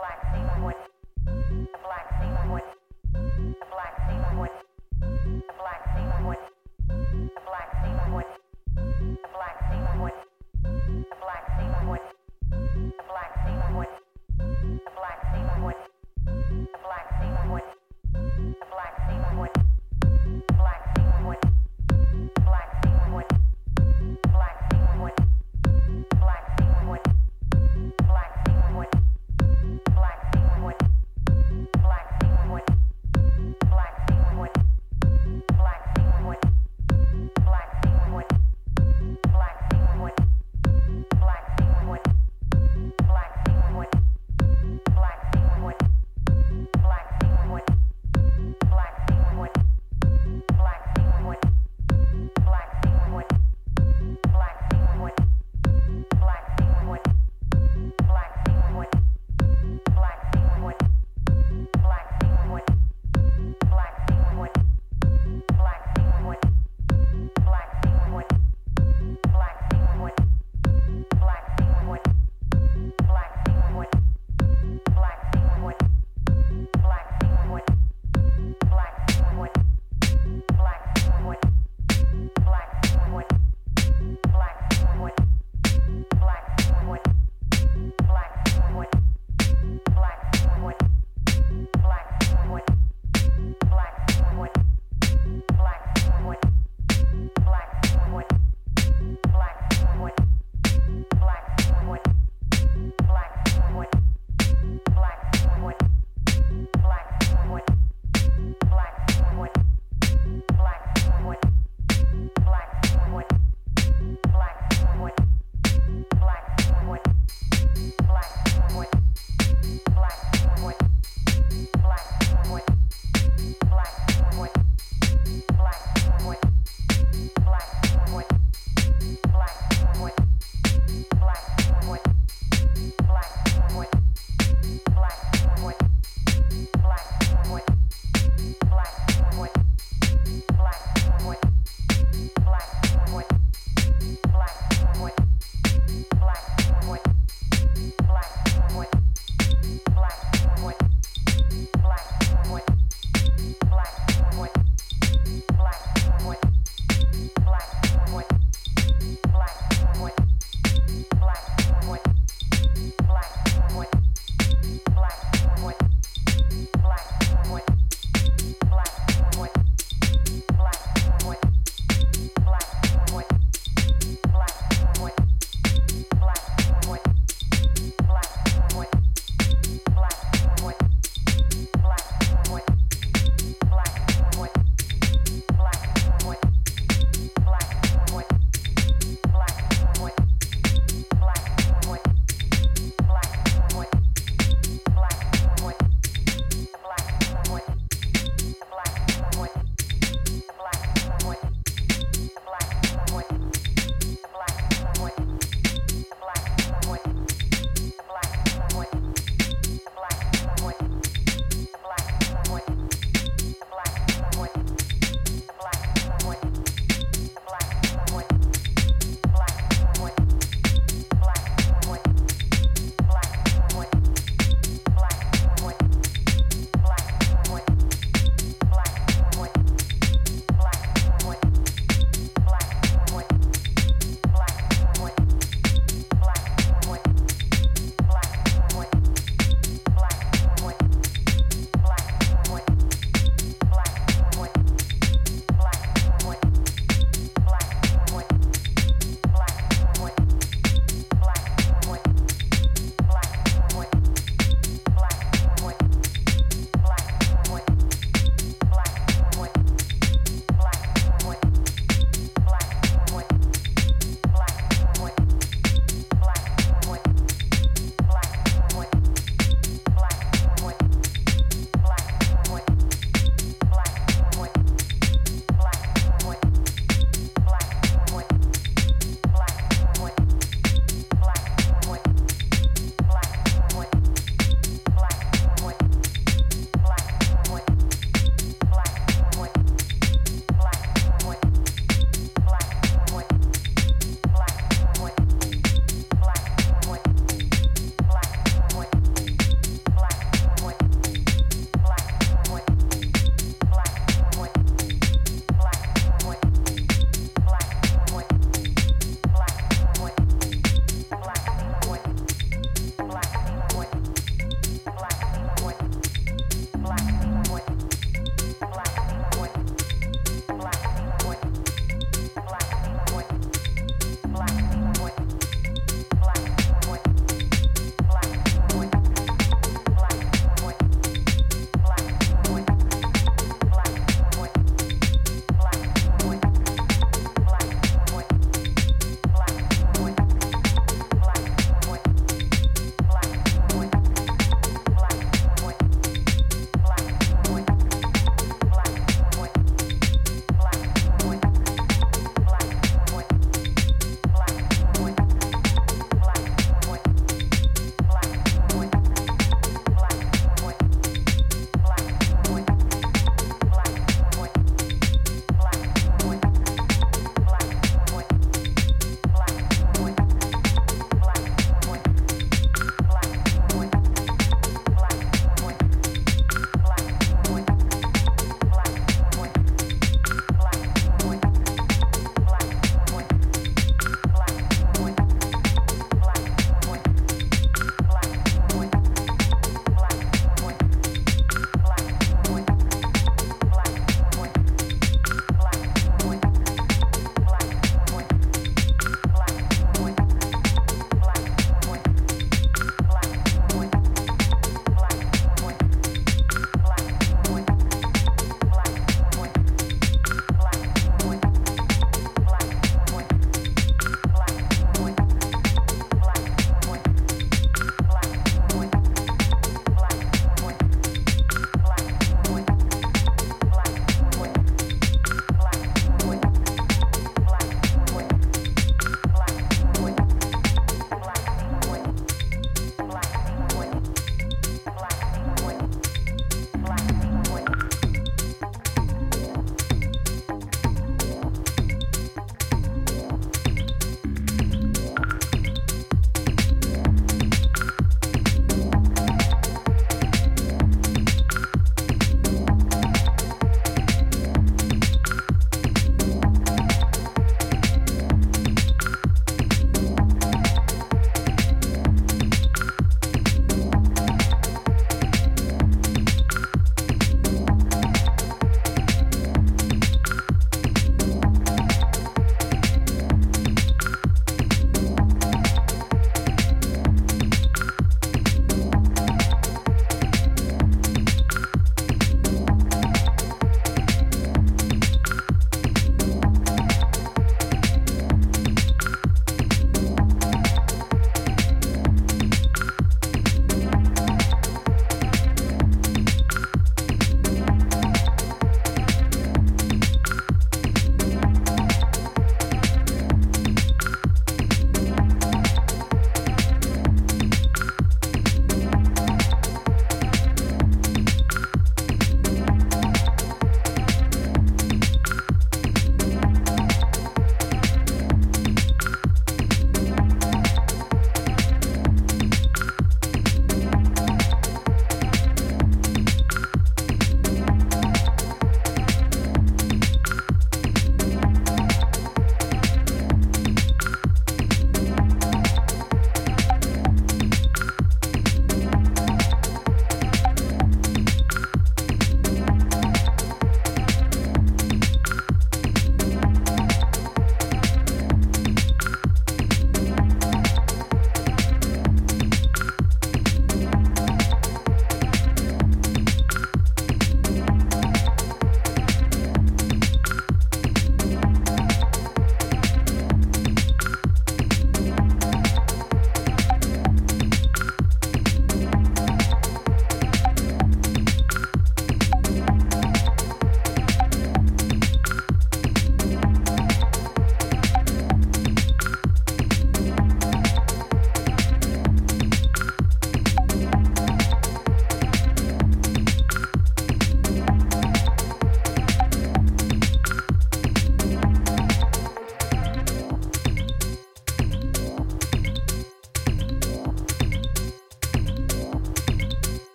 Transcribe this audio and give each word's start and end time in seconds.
black 0.00 0.29
The 9.22 9.28
Black 9.28 9.70
Sea. 9.70 9.79